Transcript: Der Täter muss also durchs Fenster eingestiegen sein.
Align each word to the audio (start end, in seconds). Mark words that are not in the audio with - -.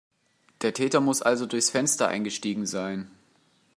Der 0.63 0.73
Täter 0.73 0.99
muss 0.99 1.21
also 1.21 1.45
durchs 1.45 1.69
Fenster 1.69 2.07
eingestiegen 2.07 2.65
sein. 2.65 3.11